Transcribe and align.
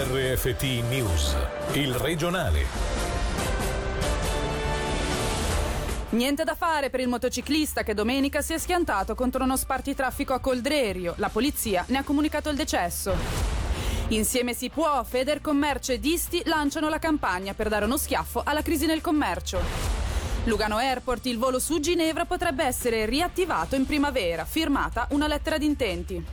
RFT 0.00 0.62
News, 0.88 1.36
il 1.72 1.92
regionale. 1.92 2.64
Niente 6.10 6.44
da 6.44 6.54
fare 6.54 6.88
per 6.88 7.00
il 7.00 7.08
motociclista 7.08 7.82
che 7.82 7.94
domenica 7.94 8.40
si 8.40 8.52
è 8.52 8.58
schiantato 8.58 9.16
contro 9.16 9.42
uno 9.42 9.56
spartitraffico 9.56 10.34
a 10.34 10.38
Coldrerio. 10.38 11.14
La 11.16 11.30
polizia 11.30 11.84
ne 11.88 11.98
ha 11.98 12.04
comunicato 12.04 12.48
il 12.48 12.54
decesso. 12.54 13.12
Insieme 14.10 14.54
si 14.54 14.70
può, 14.70 15.02
Federcommercio 15.02 15.90
e 15.90 15.98
Disti 15.98 16.42
lanciano 16.44 16.88
la 16.88 17.00
campagna 17.00 17.54
per 17.54 17.68
dare 17.68 17.84
uno 17.84 17.96
schiaffo 17.96 18.42
alla 18.44 18.62
crisi 18.62 18.86
nel 18.86 19.00
commercio. 19.00 19.58
Lugano 20.44 20.76
Airport, 20.76 21.26
il 21.26 21.38
volo 21.38 21.58
su 21.58 21.80
Ginevra 21.80 22.24
potrebbe 22.24 22.62
essere 22.62 23.04
riattivato 23.04 23.74
in 23.74 23.84
primavera, 23.84 24.44
firmata 24.44 25.08
una 25.10 25.26
lettera 25.26 25.58
d'intenti. 25.58 26.24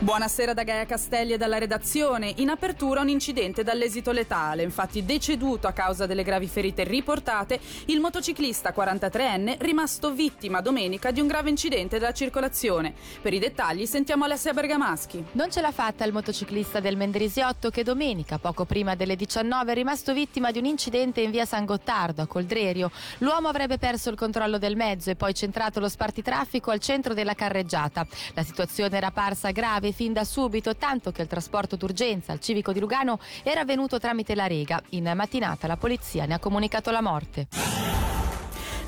Buonasera 0.00 0.54
da 0.54 0.62
Gaia 0.62 0.86
Castelli 0.86 1.32
e 1.32 1.36
dalla 1.38 1.58
redazione. 1.58 2.32
In 2.36 2.50
apertura 2.50 3.00
un 3.00 3.08
incidente 3.08 3.64
dall'esito 3.64 4.12
letale. 4.12 4.62
Infatti 4.62 5.04
deceduto 5.04 5.66
a 5.66 5.72
causa 5.72 6.06
delle 6.06 6.22
gravi 6.22 6.46
ferite 6.46 6.84
riportate 6.84 7.58
il 7.86 7.98
motociclista 7.98 8.72
43enne 8.72 9.56
rimasto 9.58 10.12
vittima 10.12 10.60
domenica 10.60 11.10
di 11.10 11.20
un 11.20 11.26
grave 11.26 11.50
incidente 11.50 11.98
della 11.98 12.12
circolazione. 12.12 12.94
Per 13.20 13.34
i 13.34 13.40
dettagli 13.40 13.86
sentiamo 13.86 14.22
Alessia 14.22 14.52
Bergamaschi. 14.52 15.24
Non 15.32 15.50
ce 15.50 15.60
l'ha 15.60 15.72
fatta 15.72 16.04
il 16.04 16.12
motociclista 16.12 16.78
del 16.78 16.96
Mendrisiotto 16.96 17.70
che 17.70 17.82
domenica, 17.82 18.38
poco 18.38 18.66
prima 18.66 18.94
delle 18.94 19.16
19, 19.16 19.72
è 19.72 19.74
rimasto 19.74 20.12
vittima 20.12 20.52
di 20.52 20.60
un 20.60 20.66
incidente 20.66 21.22
in 21.22 21.32
via 21.32 21.44
San 21.44 21.64
Gottardo 21.64 22.22
a 22.22 22.26
Coldrerio. 22.28 22.92
L'uomo 23.18 23.48
avrebbe 23.48 23.78
perso 23.78 24.10
il 24.10 24.16
controllo 24.16 24.58
del 24.58 24.76
mezzo 24.76 25.10
e 25.10 25.16
poi 25.16 25.34
centrato 25.34 25.80
lo 25.80 25.88
spartitraffico 25.88 26.70
al 26.70 26.78
centro 26.78 27.14
della 27.14 27.34
carreggiata. 27.34 28.06
La 28.34 28.44
situazione 28.44 28.96
era 28.96 29.10
parsa 29.10 29.50
grave 29.50 29.86
grave 29.88 29.92
fin 29.92 30.12
da 30.12 30.24
subito, 30.24 30.76
tanto 30.76 31.10
che 31.10 31.22
il 31.22 31.28
trasporto 31.28 31.76
d'urgenza 31.76 32.32
al 32.32 32.40
civico 32.40 32.72
di 32.72 32.80
Lugano 32.80 33.18
era 33.42 33.60
avvenuto 33.60 33.98
tramite 33.98 34.34
la 34.34 34.46
Rega. 34.46 34.80
In 34.90 35.10
mattinata 35.14 35.66
la 35.66 35.76
polizia 35.76 36.26
ne 36.26 36.34
ha 36.34 36.38
comunicato 36.38 36.90
la 36.90 37.02
morte. 37.02 37.97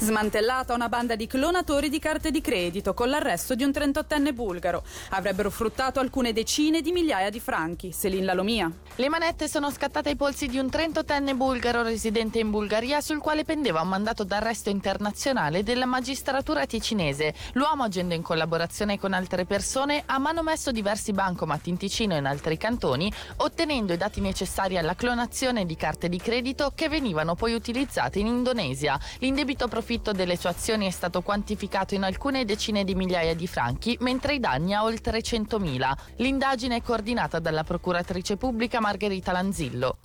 Smantellata 0.02 0.72
una 0.72 0.88
banda 0.88 1.14
di 1.14 1.26
clonatori 1.26 1.90
di 1.90 1.98
carte 1.98 2.30
di 2.30 2.40
credito 2.40 2.94
con 2.94 3.10
l'arresto 3.10 3.54
di 3.54 3.64
un 3.64 3.68
38enne 3.68 4.32
bulgaro. 4.32 4.82
Avrebbero 5.10 5.50
fruttato 5.50 6.00
alcune 6.00 6.32
decine 6.32 6.80
di 6.80 6.90
migliaia 6.90 7.28
di 7.28 7.38
franchi. 7.38 7.92
Selin 7.92 8.24
Lalomia. 8.24 8.72
Le 8.94 9.08
manette 9.10 9.46
sono 9.46 9.70
scattate 9.70 10.08
ai 10.08 10.16
polsi 10.16 10.46
di 10.46 10.56
un 10.56 10.68
38enne 10.72 11.36
bulgaro 11.36 11.82
residente 11.82 12.38
in 12.38 12.48
Bulgaria 12.48 13.02
sul 13.02 13.18
quale 13.18 13.44
pendeva 13.44 13.82
un 13.82 13.88
mandato 13.88 14.24
d'arresto 14.24 14.70
internazionale 14.70 15.62
della 15.62 15.84
magistratura 15.84 16.64
ticinese. 16.64 17.34
L'uomo, 17.52 17.82
agendo 17.82 18.14
in 18.14 18.22
collaborazione 18.22 18.98
con 18.98 19.12
altre 19.12 19.44
persone, 19.44 20.04
ha 20.06 20.18
manomesso 20.18 20.72
diversi 20.72 21.12
bancomat 21.12 21.66
in 21.66 21.76
Ticino 21.76 22.14
e 22.14 22.18
in 22.20 22.24
altri 22.24 22.56
cantoni, 22.56 23.12
ottenendo 23.36 23.92
i 23.92 23.98
dati 23.98 24.22
necessari 24.22 24.78
alla 24.78 24.94
clonazione 24.94 25.66
di 25.66 25.76
carte 25.76 26.08
di 26.08 26.18
credito 26.18 26.72
che 26.74 26.88
venivano 26.88 27.34
poi 27.34 27.52
utilizzate 27.52 28.18
in 28.18 28.28
Indonesia. 28.28 28.98
L'indebito 29.18 29.68
profilo 29.68 29.88
profitto 29.90 30.12
delle 30.12 30.36
sue 30.36 30.50
azioni 30.50 30.86
è 30.86 30.90
stato 30.90 31.20
quantificato 31.20 31.96
in 31.96 32.04
alcune 32.04 32.44
decine 32.44 32.84
di 32.84 32.94
migliaia 32.94 33.34
di 33.34 33.48
franchi, 33.48 33.96
mentre 34.02 34.34
i 34.34 34.38
danni 34.38 34.72
a 34.72 34.84
oltre 34.84 35.18
100.000. 35.18 35.92
L'indagine 36.18 36.76
è 36.76 36.82
coordinata 36.82 37.40
dalla 37.40 37.64
procuratrice 37.64 38.36
pubblica 38.36 38.78
Margherita 38.78 39.32
Lanzillo. 39.32 39.98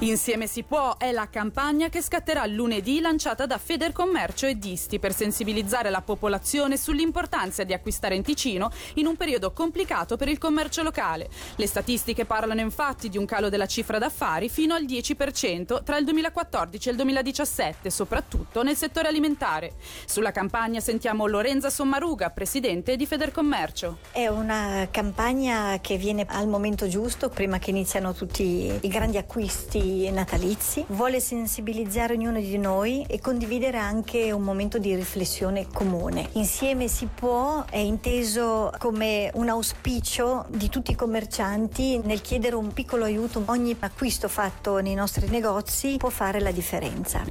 Insieme 0.00 0.46
si 0.46 0.62
può 0.62 0.98
è 0.98 1.10
la 1.10 1.26
campagna 1.30 1.88
che 1.88 2.02
scatterà 2.02 2.44
lunedì 2.44 3.00
lanciata 3.00 3.46
da 3.46 3.56
Federcommercio 3.56 4.46
e 4.46 4.58
Disti 4.58 4.98
per 4.98 5.14
sensibilizzare 5.14 5.88
la 5.88 6.02
popolazione 6.02 6.76
sull'importanza 6.76 7.64
di 7.64 7.72
acquistare 7.72 8.14
in 8.14 8.22
Ticino 8.22 8.70
in 8.96 9.06
un 9.06 9.16
periodo 9.16 9.52
complicato 9.52 10.18
per 10.18 10.28
il 10.28 10.36
commercio 10.36 10.82
locale. 10.82 11.30
Le 11.56 11.66
statistiche 11.66 12.26
parlano 12.26 12.60
infatti 12.60 13.08
di 13.08 13.16
un 13.16 13.24
calo 13.24 13.48
della 13.48 13.64
cifra 13.64 13.96
d'affari 13.96 14.50
fino 14.50 14.74
al 14.74 14.84
10% 14.84 15.82
tra 15.82 15.96
il 15.96 16.04
2014 16.04 16.88
e 16.88 16.90
il 16.90 16.96
2017, 16.98 17.88
soprattutto 17.88 18.62
nel 18.62 18.76
settore 18.76 19.08
alimentare. 19.08 19.76
Sulla 20.04 20.30
campagna 20.30 20.80
sentiamo 20.80 21.26
Lorenza 21.26 21.70
Sommaruga, 21.70 22.28
presidente 22.28 22.96
di 22.96 23.06
Federcommercio. 23.06 23.96
È 24.12 24.26
una 24.26 24.88
campagna 24.90 25.78
che 25.80 25.96
viene 25.96 26.26
al 26.28 26.48
momento 26.48 26.86
giusto, 26.86 27.30
prima 27.30 27.58
che 27.58 27.70
iniziano 27.70 28.12
tutti 28.12 28.78
i 28.78 28.88
grandi 28.88 29.16
acquisti 29.16 29.84
natalizi, 30.10 30.84
vuole 30.88 31.20
sensibilizzare 31.20 32.14
ognuno 32.14 32.40
di 32.40 32.58
noi 32.58 33.04
e 33.08 33.20
condividere 33.20 33.78
anche 33.78 34.32
un 34.32 34.42
momento 34.42 34.78
di 34.78 34.94
riflessione 34.94 35.66
comune. 35.72 36.28
Insieme 36.32 36.88
si 36.88 37.08
può 37.12 37.64
è 37.68 37.78
inteso 37.78 38.72
come 38.78 39.30
un 39.34 39.48
auspicio 39.48 40.46
di 40.48 40.68
tutti 40.68 40.92
i 40.92 40.94
commercianti 40.94 41.98
nel 42.04 42.20
chiedere 42.20 42.56
un 42.56 42.72
piccolo 42.72 43.04
aiuto. 43.04 43.42
Ogni 43.46 43.76
acquisto 43.78 44.28
fatto 44.28 44.78
nei 44.78 44.94
nostri 44.94 45.28
negozi 45.28 45.96
può 45.96 46.10
fare 46.10 46.40
la 46.40 46.50
differenza. 46.50 47.24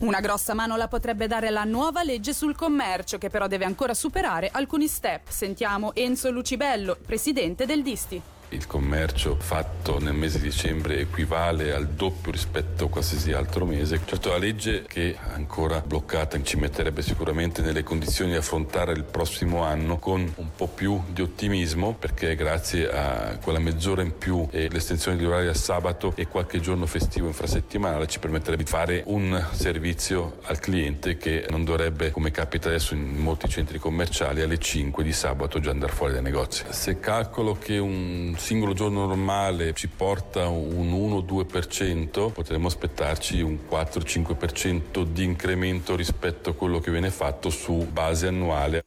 Una 0.00 0.20
grossa 0.20 0.54
mano 0.54 0.76
la 0.76 0.88
potrebbe 0.88 1.26
dare 1.26 1.50
la 1.50 1.64
nuova 1.64 2.02
legge 2.02 2.32
sul 2.32 2.56
commercio 2.56 3.18
che 3.18 3.30
però 3.30 3.46
deve 3.46 3.64
ancora 3.64 3.94
superare 3.94 4.48
alcuni 4.52 4.88
step. 4.88 5.28
Sentiamo 5.28 5.94
Enzo 5.94 6.30
Lucibello, 6.30 6.96
presidente 7.04 7.66
del 7.66 7.82
Disti 7.82 8.40
il 8.52 8.66
commercio 8.66 9.36
fatto 9.38 9.98
nel 9.98 10.14
mese 10.14 10.38
di 10.38 10.44
dicembre 10.44 10.98
equivale 10.98 11.72
al 11.72 11.88
doppio 11.88 12.30
rispetto 12.30 12.84
a 12.84 12.88
qualsiasi 12.88 13.32
altro 13.32 13.64
mese. 13.64 14.00
Certo 14.04 14.28
la 14.28 14.38
legge 14.38 14.84
che 14.86 15.16
ancora 15.32 15.80
bloccata 15.80 16.40
ci 16.42 16.56
metterebbe 16.56 17.02
sicuramente 17.02 17.62
nelle 17.62 17.82
condizioni 17.82 18.32
di 18.32 18.36
affrontare 18.36 18.92
il 18.92 19.04
prossimo 19.04 19.62
anno 19.62 19.98
con 19.98 20.20
un 20.36 20.48
po' 20.54 20.68
più 20.68 21.02
di 21.08 21.22
ottimismo 21.22 21.94
perché 21.94 22.34
grazie 22.34 22.90
a 22.90 23.38
quella 23.42 23.58
mezz'ora 23.58 24.02
in 24.02 24.16
più 24.16 24.46
e 24.50 24.68
l'estensione 24.70 25.16
degli 25.16 25.26
orari 25.26 25.48
a 25.48 25.54
sabato 25.54 26.12
e 26.16 26.26
qualche 26.28 26.60
giorno 26.60 26.86
festivo 26.86 27.26
infrasettimanale 27.26 28.06
ci 28.06 28.18
permetterebbe 28.18 28.64
di 28.64 28.68
fare 28.68 29.02
un 29.06 29.44
servizio 29.52 30.38
al 30.44 30.58
cliente 30.58 31.16
che 31.16 31.46
non 31.50 31.64
dovrebbe 31.64 32.10
come 32.10 32.30
capita 32.30 32.68
adesso 32.68 32.94
in 32.94 33.16
molti 33.16 33.48
centri 33.48 33.78
commerciali 33.78 34.42
alle 34.42 34.58
5 34.58 35.02
di 35.02 35.12
sabato 35.12 35.58
già 35.60 35.70
andare 35.70 35.92
fuori 35.92 36.12
dai 36.12 36.22
negozi. 36.22 36.64
Se 36.68 37.00
calcolo 37.00 37.56
che 37.56 37.78
un 37.78 38.34
singolo 38.42 38.72
giorno 38.72 39.06
normale 39.06 39.72
ci 39.72 39.86
porta 39.86 40.48
un 40.48 40.90
1-2%, 40.90 42.32
potremmo 42.32 42.66
aspettarci 42.66 43.40
un 43.40 43.56
4-5% 43.70 45.04
di 45.04 45.22
incremento 45.22 45.94
rispetto 45.94 46.50
a 46.50 46.54
quello 46.54 46.80
che 46.80 46.90
viene 46.90 47.10
fatto 47.10 47.50
su 47.50 47.86
base 47.90 48.26
annuale 48.26 48.82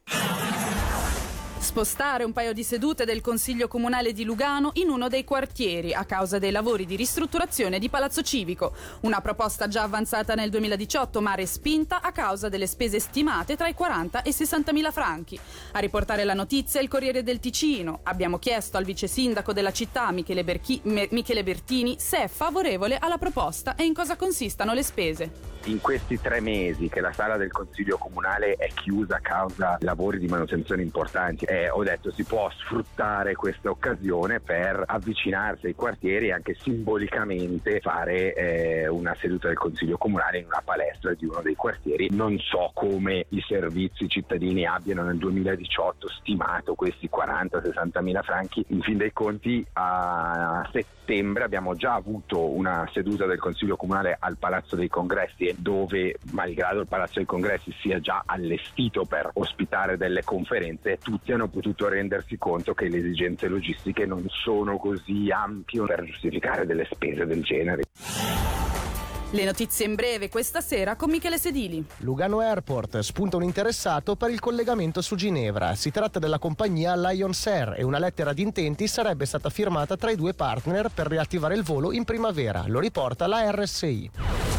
spostare 1.58 2.24
un 2.24 2.32
paio 2.32 2.52
di 2.52 2.62
sedute 2.62 3.04
del 3.04 3.20
Consiglio 3.20 3.68
Comunale 3.68 4.12
di 4.12 4.24
Lugano 4.24 4.70
in 4.74 4.88
uno 4.88 5.08
dei 5.08 5.24
quartieri 5.24 5.94
a 5.94 6.04
causa 6.04 6.38
dei 6.38 6.50
lavori 6.50 6.86
di 6.86 6.96
ristrutturazione 6.96 7.78
di 7.78 7.88
Palazzo 7.88 8.22
Civico. 8.22 8.74
Una 9.00 9.20
proposta 9.20 9.66
già 9.66 9.82
avanzata 9.82 10.34
nel 10.34 10.50
2018 10.50 11.20
ma 11.20 11.34
respinta 11.34 12.00
a 12.02 12.12
causa 12.12 12.48
delle 12.48 12.66
spese 12.66 13.00
stimate 13.00 13.56
tra 13.56 13.68
i 13.68 13.74
40 13.74 14.22
e 14.22 14.28
i 14.28 14.32
60 14.32 14.72
mila 14.72 14.90
franchi. 14.90 15.38
A 15.72 15.78
riportare 15.78 16.24
la 16.24 16.34
notizia 16.34 16.80
il 16.80 16.88
Corriere 16.88 17.22
del 17.22 17.40
Ticino. 17.40 18.00
Abbiamo 18.04 18.38
chiesto 18.38 18.76
al 18.76 18.84
vice 18.84 19.06
sindaco 19.06 19.52
della 19.52 19.72
città 19.72 20.10
Michele, 20.12 20.44
Berchi- 20.44 20.80
Michele 20.84 21.42
Bertini 21.42 21.96
se 21.98 22.24
è 22.24 22.28
favorevole 22.28 22.98
alla 22.98 23.18
proposta 23.18 23.74
e 23.74 23.84
in 23.84 23.94
cosa 23.94 24.16
consistano 24.16 24.72
le 24.72 24.82
spese 24.82 25.54
in 25.66 25.80
questi 25.80 26.20
tre 26.20 26.40
mesi 26.40 26.88
che 26.88 27.00
la 27.00 27.12
sala 27.12 27.36
del 27.36 27.50
Consiglio 27.50 27.98
Comunale 27.98 28.54
è 28.54 28.68
chiusa 28.68 29.16
a 29.16 29.20
causa 29.20 29.76
lavori 29.80 30.18
di 30.18 30.26
manutenzione 30.26 30.82
importanti, 30.82 31.44
eh, 31.56 31.70
ho 31.70 31.82
detto 31.82 32.10
si 32.10 32.24
può 32.24 32.50
sfruttare 32.50 33.34
questa 33.34 33.70
occasione 33.70 34.40
per 34.40 34.82
avvicinarsi 34.86 35.66
ai 35.66 35.74
quartieri 35.74 36.28
e 36.28 36.32
anche 36.32 36.54
simbolicamente 36.54 37.80
fare 37.80 38.34
eh, 38.34 38.88
una 38.88 39.14
seduta 39.18 39.48
del 39.48 39.56
Consiglio 39.56 39.96
Comunale 39.96 40.38
in 40.38 40.46
una 40.46 40.62
palestra 40.62 41.14
di 41.14 41.24
uno 41.24 41.40
dei 41.40 41.54
quartieri. 41.54 42.08
Non 42.10 42.38
so 42.38 42.70
come 42.74 43.26
i 43.30 43.42
servizi 43.46 44.08
cittadini 44.08 44.66
abbiano 44.66 45.02
nel 45.02 45.16
2018 45.16 46.08
stimato 46.08 46.74
questi 46.74 47.08
40-60 47.10 48.02
mila 48.02 48.22
franchi. 48.22 48.64
In 48.68 48.82
fin 48.82 48.98
dei 48.98 49.12
conti 49.12 49.64
a 49.74 50.68
settembre 50.72 51.44
abbiamo 51.44 51.74
già 51.74 51.94
avuto 51.94 52.50
una 52.50 52.88
seduta 52.92 53.26
del 53.26 53.38
Consiglio 53.38 53.76
Comunale 53.76 54.16
al 54.18 54.36
Palazzo 54.36 54.76
dei 54.76 54.88
Congressi 54.88 55.54
dove, 55.56 56.16
malgrado 56.32 56.80
il 56.80 56.86
Palazzo 56.86 57.14
dei 57.16 57.24
Congressi 57.24 57.72
sia 57.80 58.00
già 58.00 58.22
allestito 58.26 59.04
per 59.04 59.30
ospitare 59.34 59.96
delle 59.96 60.22
conferenze, 60.24 60.98
tutti 60.98 61.32
hanno 61.36 61.48
potuto 61.48 61.88
rendersi 61.88 62.36
conto 62.36 62.74
che 62.74 62.88
le 62.88 62.98
esigenze 62.98 63.46
logistiche 63.46 64.04
non 64.04 64.26
sono 64.28 64.78
così 64.78 65.30
ampie 65.30 65.84
per 65.84 66.04
giustificare 66.04 66.66
delle 66.66 66.86
spese 66.90 67.24
del 67.26 67.42
genere. 67.42 67.82
Le 69.30 69.44
notizie 69.44 69.86
in 69.86 69.96
breve 69.96 70.28
questa 70.28 70.60
sera 70.60 70.94
con 70.94 71.10
Michele 71.10 71.36
Sedili. 71.36 71.84
Lugano 71.98 72.40
Airport 72.40 73.00
spunta 73.00 73.36
un 73.36 73.42
interessato 73.42 74.14
per 74.14 74.30
il 74.30 74.38
collegamento 74.38 75.00
su 75.00 75.16
Ginevra. 75.16 75.74
Si 75.74 75.90
tratta 75.90 76.18
della 76.18 76.38
compagnia 76.38 76.96
Lions 76.96 77.46
Air 77.46 77.74
e 77.76 77.82
una 77.82 77.98
lettera 77.98 78.32
di 78.32 78.42
intenti 78.42 78.86
sarebbe 78.86 79.26
stata 79.26 79.50
firmata 79.50 79.96
tra 79.96 80.10
i 80.10 80.16
due 80.16 80.32
partner 80.32 80.90
per 80.94 81.08
riattivare 81.08 81.54
il 81.54 81.64
volo 81.64 81.92
in 81.92 82.04
primavera. 82.04 82.64
Lo 82.66 82.78
riporta 82.78 83.26
la 83.26 83.50
RSI. 83.50 84.55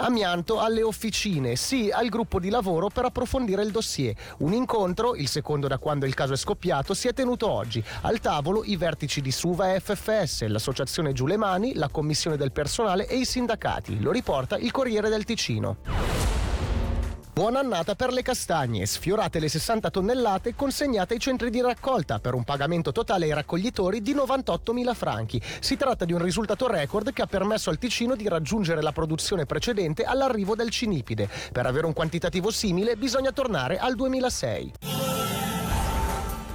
Amianto 0.00 0.60
alle 0.60 0.82
officine, 0.82 1.56
sì 1.56 1.90
al 1.90 2.08
gruppo 2.08 2.38
di 2.38 2.50
lavoro 2.50 2.88
per 2.88 3.04
approfondire 3.04 3.62
il 3.62 3.72
dossier. 3.72 4.14
Un 4.38 4.52
incontro, 4.52 5.16
il 5.16 5.28
secondo 5.28 5.66
da 5.66 5.78
quando 5.78 6.06
il 6.06 6.14
caso 6.14 6.34
è 6.34 6.36
scoppiato, 6.36 6.94
si 6.94 7.08
è 7.08 7.12
tenuto 7.12 7.50
oggi. 7.50 7.82
Al 8.02 8.20
tavolo 8.20 8.62
i 8.64 8.76
vertici 8.76 9.20
di 9.20 9.32
Suva 9.32 9.74
e 9.74 9.80
FFS, 9.80 10.46
l'associazione 10.46 11.12
Giù 11.12 11.26
le 11.26 11.36
Mani, 11.36 11.74
la 11.74 11.88
commissione 11.88 12.36
del 12.36 12.52
personale 12.52 13.08
e 13.08 13.16
i 13.16 13.24
sindacati. 13.24 14.00
Lo 14.00 14.12
riporta 14.12 14.56
il 14.56 14.70
Corriere 14.70 15.08
del 15.08 15.24
Ticino. 15.24 16.27
Buona 17.38 17.60
annata 17.60 17.94
per 17.94 18.12
le 18.12 18.22
castagne, 18.22 18.84
sfiorate 18.84 19.38
le 19.38 19.48
60 19.48 19.90
tonnellate 19.90 20.56
consegnate 20.56 21.14
ai 21.14 21.20
centri 21.20 21.50
di 21.50 21.60
raccolta 21.60 22.18
per 22.18 22.34
un 22.34 22.42
pagamento 22.42 22.90
totale 22.90 23.26
ai 23.26 23.32
raccoglitori 23.32 24.02
di 24.02 24.12
98.000 24.12 24.92
franchi. 24.92 25.40
Si 25.60 25.76
tratta 25.76 26.04
di 26.04 26.12
un 26.12 26.20
risultato 26.20 26.66
record 26.66 27.12
che 27.12 27.22
ha 27.22 27.26
permesso 27.26 27.70
al 27.70 27.78
Ticino 27.78 28.16
di 28.16 28.26
raggiungere 28.26 28.82
la 28.82 28.90
produzione 28.90 29.46
precedente 29.46 30.02
all'arrivo 30.02 30.56
del 30.56 30.70
cinipide. 30.70 31.28
Per 31.52 31.64
avere 31.64 31.86
un 31.86 31.92
quantitativo 31.92 32.50
simile 32.50 32.96
bisogna 32.96 33.30
tornare 33.30 33.78
al 33.78 33.94
2006. 33.94 34.97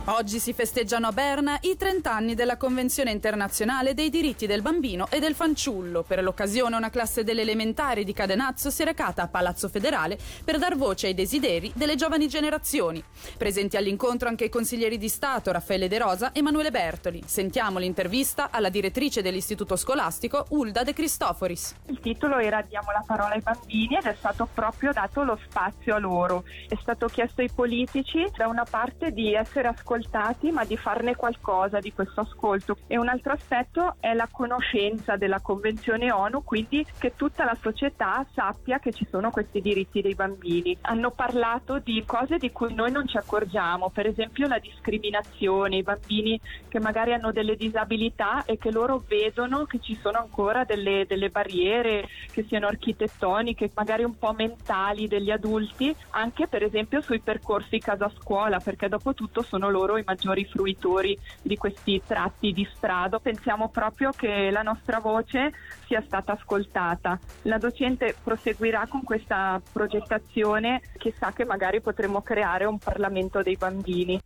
Oggi 0.07 0.39
si 0.39 0.51
festeggiano 0.51 1.07
a 1.07 1.13
Berna 1.13 1.57
i 1.61 1.77
30 1.77 2.13
anni 2.13 2.35
della 2.35 2.57
Convenzione 2.57 3.11
internazionale 3.11 3.94
dei 3.94 4.09
diritti 4.09 4.45
del 4.45 4.61
bambino 4.61 5.07
e 5.09 5.21
del 5.21 5.33
fanciullo. 5.33 6.03
Per 6.03 6.21
l'occasione 6.21 6.75
una 6.75 6.89
classe 6.89 7.23
delle 7.23 7.39
elementari 7.39 8.03
di 8.03 8.11
Cadenazzo 8.11 8.69
si 8.69 8.81
è 8.81 8.85
recata 8.85 9.21
a 9.21 9.29
Palazzo 9.29 9.69
Federale 9.69 10.17
per 10.44 10.59
dar 10.59 10.75
voce 10.75 11.07
ai 11.07 11.13
desideri 11.13 11.71
delle 11.73 11.95
giovani 11.95 12.27
generazioni. 12.27 13.01
Presenti 13.38 13.77
all'incontro 13.77 14.27
anche 14.27 14.44
i 14.44 14.50
consiglieri 14.50 14.97
di 14.97 15.07
Stato 15.07 15.53
Raffaele 15.53 15.88
De 15.88 15.97
Rosa 15.97 16.33
e 16.33 16.39
Emanuele 16.39 16.69
Bertoli. 16.69 17.23
Sentiamo 17.25 17.79
l'intervista 17.79 18.50
alla 18.51 18.67
direttrice 18.67 19.21
dell'istituto 19.21 19.77
scolastico 19.77 20.47
Ulda 20.50 20.83
De 20.83 20.91
Cristoforis. 20.91 21.75
Il 21.85 22.01
titolo 22.01 22.39
era 22.39 22.61
Diamo 22.61 22.91
la 22.91 23.05
parola 23.07 23.35
ai 23.35 23.41
bambini 23.41 23.95
ed 23.95 24.03
è 24.03 24.15
stato 24.17 24.50
proprio 24.53 24.91
dato 24.91 25.23
lo 25.23 25.39
spazio 25.45 25.95
a 25.95 26.00
loro. 26.00 26.44
È 26.67 26.75
stato 26.81 27.07
chiesto 27.07 27.39
ai 27.39 27.50
politici 27.50 28.27
da 28.35 28.47
una 28.47 28.65
parte 28.69 29.11
di 29.11 29.33
essere 29.33 29.69
ascoltati 29.69 29.91
ascoltati 29.93 30.51
ma 30.51 30.65
di 30.65 30.75
farne 30.75 31.15
qualcosa 31.15 31.79
di 31.79 31.93
questo 31.93 32.21
ascolto. 32.21 32.77
E 32.87 32.97
un 32.97 33.07
altro 33.07 33.33
aspetto 33.33 33.95
è 33.99 34.13
la 34.13 34.27
conoscenza 34.31 35.15
della 35.15 35.39
Convenzione 35.39 36.11
ONU, 36.11 36.43
quindi 36.43 36.85
che 36.97 37.15
tutta 37.15 37.43
la 37.43 37.57
società 37.59 38.25
sappia 38.33 38.79
che 38.79 38.91
ci 38.91 39.05
sono 39.09 39.29
questi 39.29 39.61
diritti 39.61 40.01
dei 40.01 40.15
bambini. 40.15 40.77
Hanno 40.81 41.11
parlato 41.11 41.79
di 41.79 42.03
cose 42.05 42.37
di 42.37 42.51
cui 42.51 42.73
noi 42.73 42.91
non 42.91 43.07
ci 43.07 43.17
accorgiamo, 43.17 43.89
per 43.89 44.07
esempio 44.07 44.47
la 44.47 44.59
discriminazione, 44.59 45.77
i 45.77 45.83
bambini 45.83 46.39
che 46.67 46.79
magari 46.79 47.13
hanno 47.13 47.31
delle 47.31 47.55
disabilità 47.55 48.43
e 48.45 48.57
che 48.57 48.71
loro 48.71 49.03
vedono 49.07 49.65
che 49.65 49.79
ci 49.79 49.97
sono 50.01 50.17
ancora 50.17 50.63
delle, 50.63 51.05
delle 51.07 51.29
barriere, 51.29 52.07
che 52.31 52.43
siano 52.47 52.67
architettoniche, 52.67 53.71
magari 53.75 54.03
un 54.03 54.17
po' 54.17 54.33
mentali 54.33 55.07
degli 55.07 55.29
adulti, 55.29 55.95
anche 56.11 56.47
per 56.47 56.63
esempio 56.63 57.01
sui 57.01 57.19
percorsi 57.19 57.79
casa 57.79 58.11
scuola, 58.19 58.59
perché 58.59 58.87
dopo 58.87 59.13
tutto 59.13 59.41
sono 59.43 59.69
loro 59.69 59.82
loro 59.83 59.97
i 59.97 60.03
maggiori 60.06 60.45
fruitori 60.45 61.18
di 61.41 61.57
questi 61.57 62.01
tratti 62.06 62.53
di 62.53 62.68
strada. 62.74 63.19
Pensiamo 63.19 63.69
proprio 63.69 64.12
che 64.12 64.50
la 64.50 64.62
nostra 64.62 65.00
voce 65.00 65.51
sia 65.85 66.01
stata 66.06 66.33
ascoltata. 66.33 67.19
La 67.44 67.57
docente 67.57 68.15
proseguirà 68.24 68.88
con 68.88 69.03
questa 69.03 69.62
progettazione, 69.71 70.81
chissà 70.97 71.31
che 71.33 71.44
magari 71.45 71.81
potremo 71.81 72.21
creare 72.21 72.65
un 72.65 72.77
Parlamento 72.77 73.41
dei 73.41 73.57
bambini. 73.57 74.19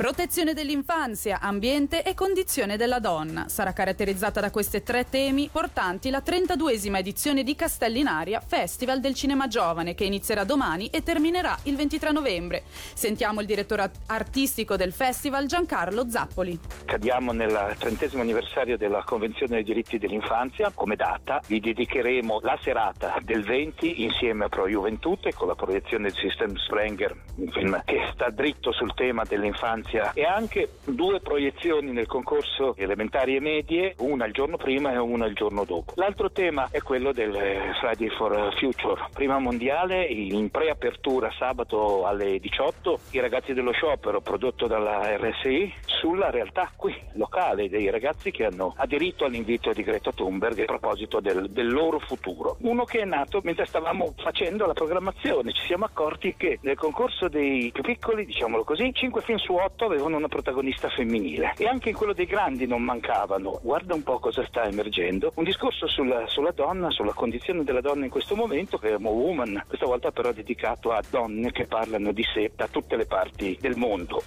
Protezione 0.00 0.54
dell'infanzia, 0.54 1.40
ambiente 1.42 2.02
e 2.02 2.14
condizione 2.14 2.78
della 2.78 3.00
donna. 3.00 3.50
Sarà 3.50 3.74
caratterizzata 3.74 4.40
da 4.40 4.50
questi 4.50 4.82
tre 4.82 5.06
temi 5.06 5.50
portanti 5.52 6.08
la 6.08 6.22
32esima 6.24 6.96
edizione 6.96 7.42
di 7.42 7.54
Castellinaria, 7.54 8.40
Festival 8.40 9.00
del 9.00 9.12
Cinema 9.12 9.46
Giovane, 9.46 9.94
che 9.94 10.04
inizierà 10.04 10.44
domani 10.44 10.86
e 10.86 11.02
terminerà 11.02 11.54
il 11.64 11.76
23 11.76 12.12
novembre. 12.12 12.62
Sentiamo 12.94 13.42
il 13.42 13.46
direttore 13.46 13.90
artistico 14.06 14.74
del 14.74 14.94
festival, 14.94 15.44
Giancarlo 15.44 16.08
Zappoli. 16.08 16.58
Cadiamo 16.86 17.32
nel 17.32 17.76
trentesimo 17.78 18.22
anniversario 18.22 18.78
della 18.78 19.02
Convenzione 19.04 19.56
dei 19.56 19.64
diritti 19.64 19.98
dell'infanzia. 19.98 20.72
Come 20.74 20.96
data 20.96 21.42
vi 21.46 21.60
dedicheremo 21.60 22.40
la 22.40 22.58
serata 22.62 23.18
del 23.20 23.44
20 23.44 24.02
insieme 24.02 24.46
a 24.46 24.48
Pro 24.48 24.66
Juventute 24.66 25.34
con 25.34 25.48
la 25.48 25.54
proiezione 25.54 26.04
del 26.04 26.16
System 26.16 26.56
Sprenger, 26.56 27.14
un 27.34 27.48
film 27.50 27.82
che 27.84 28.08
sta 28.14 28.30
dritto 28.30 28.72
sul 28.72 28.94
tema 28.94 29.24
dell'infanzia 29.24 29.88
Venezia 29.90 30.12
e 30.14 30.24
anche 30.24 30.70
due 30.84 31.20
proiezioni 31.20 31.90
nel 31.90 32.06
concorso 32.06 32.74
elementari 32.76 33.36
e 33.36 33.40
medie, 33.40 33.94
una 33.98 34.24
il 34.24 34.32
giorno 34.32 34.56
prima 34.56 34.92
e 34.92 34.98
una 34.98 35.26
il 35.26 35.34
giorno 35.34 35.64
dopo. 35.64 35.92
L'altro 35.96 36.30
tema 36.30 36.68
è 36.70 36.80
quello 36.80 37.12
del 37.12 37.36
Friday 37.80 38.08
for 38.10 38.54
Future, 38.56 39.08
prima 39.12 39.38
mondiale 39.38 40.04
in 40.04 40.50
preapertura 40.50 41.30
sabato 41.36 42.06
alle 42.06 42.38
18, 42.38 43.00
i 43.12 43.20
ragazzi 43.20 43.52
dello 43.52 43.72
sciopero 43.72 44.20
prodotto 44.20 44.66
dalla 44.66 45.16
RSI 45.16 45.74
sulla 46.00 46.30
realtà 46.30 46.72
qui 46.74 46.96
locale 47.12 47.68
dei 47.68 47.90
ragazzi 47.90 48.30
che 48.30 48.46
hanno 48.46 48.72
aderito 48.78 49.26
all'invito 49.26 49.72
di 49.72 49.82
Greta 49.82 50.10
Thunberg 50.10 50.60
a 50.60 50.64
proposito 50.64 51.20
del, 51.20 51.50
del 51.50 51.70
loro 51.70 51.98
futuro. 51.98 52.56
Uno 52.60 52.84
che 52.84 53.00
è 53.00 53.04
nato 53.04 53.40
mentre 53.44 53.66
stavamo 53.66 54.14
facendo 54.16 54.64
la 54.64 54.72
programmazione, 54.72 55.52
ci 55.52 55.66
siamo 55.66 55.84
accorti 55.84 56.34
che 56.36 56.58
nel 56.62 56.76
concorso 56.76 57.28
dei 57.28 57.70
più 57.70 57.82
piccoli, 57.82 58.24
diciamolo 58.24 58.64
così, 58.64 58.90
5 58.92 59.20
film 59.20 59.36
su 59.36 59.52
8 59.52 59.84
avevano 59.84 60.16
una 60.16 60.28
protagonista 60.28 60.88
femminile 60.88 61.52
e 61.58 61.66
anche 61.66 61.90
in 61.90 61.94
quello 61.94 62.14
dei 62.14 62.26
grandi 62.26 62.66
non 62.66 62.82
mancavano. 62.82 63.60
Guarda 63.62 63.94
un 63.94 64.02
po' 64.02 64.18
cosa 64.18 64.44
sta 64.46 64.64
emergendo. 64.64 65.32
Un 65.34 65.44
discorso 65.44 65.86
sulla, 65.86 66.26
sulla 66.28 66.52
donna, 66.52 66.90
sulla 66.90 67.12
condizione 67.12 67.62
della 67.62 67.82
donna 67.82 68.04
in 68.04 68.10
questo 68.10 68.34
momento, 68.34 68.78
che 68.78 68.94
è 68.94 68.96
Mo 68.96 69.10
Woman, 69.10 69.64
questa 69.66 69.84
volta 69.84 70.10
però 70.10 70.32
dedicato 70.32 70.92
a 70.92 71.02
donne 71.10 71.52
che 71.52 71.66
parlano 71.66 72.12
di 72.12 72.24
sé 72.32 72.52
da 72.56 72.68
tutte 72.68 72.96
le 72.96 73.04
parti 73.04 73.58
del 73.60 73.76
mondo. 73.76 74.22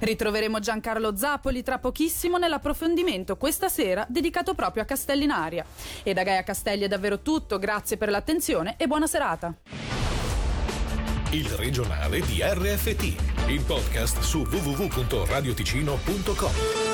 Ritroveremo 0.00 0.58
Giancarlo 0.58 1.16
Zappoli 1.16 1.62
tra 1.62 1.78
pochissimo 1.78 2.38
nell'approfondimento 2.38 3.36
questa 3.36 3.68
sera 3.68 4.04
dedicato 4.08 4.54
proprio 4.54 4.82
a 4.82 4.86
Castellinaria. 4.86 5.64
E 6.02 6.12
da 6.12 6.22
Gaia 6.22 6.42
Castelli 6.42 6.84
è 6.84 6.88
davvero 6.88 7.20
tutto, 7.20 7.58
grazie 7.58 7.96
per 7.96 8.10
l'attenzione 8.10 8.74
e 8.76 8.86
buona 8.86 9.06
serata. 9.06 9.54
Il 11.30 11.48
regionale 11.50 12.20
di 12.20 12.40
RFT, 12.40 13.48
il 13.48 13.62
podcast 13.66 14.20
su 14.20 14.42
www.radioticino.com. 14.42 16.85